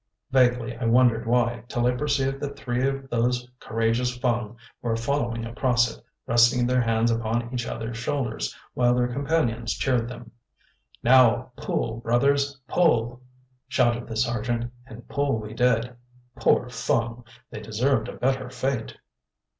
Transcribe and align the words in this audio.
Vaguely 0.31 0.75
I 0.75 0.85
wondered 0.85 1.27
why, 1.27 1.63
till 1.67 1.85
I 1.85 1.91
perceived 1.91 2.39
that 2.39 2.57
three 2.57 2.87
of 2.89 3.07
those 3.11 3.47
courageous 3.59 4.17
Fung 4.17 4.57
were 4.81 4.95
following 4.95 5.45
across 5.45 5.95
it, 5.95 6.03
resting 6.25 6.65
their 6.65 6.81
hands 6.81 7.11
upon 7.11 7.53
each 7.53 7.67
other's 7.67 7.97
shoulders, 7.97 8.57
while 8.73 8.95
their 8.95 9.09
companions 9.13 9.75
cheered 9.75 10.07
them. 10.07 10.31
"Now, 11.03 11.51
pull, 11.55 11.97
brothers, 11.97 12.59
pull!" 12.67 13.21
shouted 13.67 14.07
the 14.07 14.15
Sergeant, 14.17 14.73
and 14.87 15.07
pull 15.07 15.37
we 15.37 15.53
did. 15.53 15.95
Poor 16.35 16.67
Fung! 16.67 17.23
they 17.51 17.59
deserved 17.59 18.07
a 18.07 18.13
better 18.15 18.49
fate. 18.49 18.97